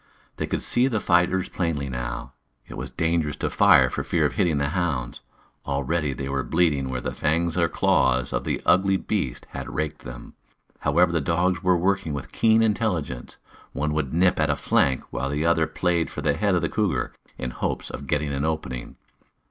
They 0.37 0.47
could 0.47 0.63
see 0.63 0.87
the 0.87 0.99
fighters 0.99 1.47
plainly 1.47 1.87
now. 1.87 2.33
It 2.67 2.73
was 2.73 2.89
dangerous 2.89 3.35
to 3.35 3.51
fire 3.51 3.87
for 3.87 4.03
fear 4.03 4.25
of 4.25 4.33
hitting 4.33 4.57
the 4.57 4.69
hounds. 4.69 5.21
Already 5.63 6.11
they 6.11 6.27
were 6.27 6.41
bleeding 6.41 6.89
where 6.89 7.01
the 7.01 7.11
fangs 7.11 7.55
or 7.55 7.69
claws 7.69 8.33
of 8.33 8.43
the 8.43 8.63
ugly 8.65 8.97
beast 8.97 9.45
had 9.51 9.69
raked 9.75 10.01
them. 10.01 10.33
However, 10.79 11.11
the 11.11 11.21
dogs 11.21 11.61
were 11.61 11.77
working 11.77 12.13
with 12.13 12.31
keen 12.31 12.63
intelligence. 12.63 13.37
One 13.73 13.93
would 13.93 14.11
nip 14.11 14.39
at 14.39 14.49
a 14.49 14.55
flank 14.55 15.03
while 15.11 15.29
the 15.29 15.45
other 15.45 15.67
played 15.67 16.09
for 16.09 16.23
the 16.23 16.33
head 16.33 16.55
of 16.55 16.63
the 16.63 16.69
cougar, 16.69 17.13
in 17.37 17.51
hopes 17.51 17.91
of 17.91 18.07
getting 18.07 18.33
an 18.33 18.43
opening. 18.43 18.95